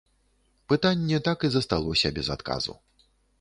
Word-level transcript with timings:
Пытанне 0.71 1.19
так 1.27 1.45
і 1.49 1.51
засталося 1.57 2.13
без 2.17 2.31
адказу. 2.37 2.73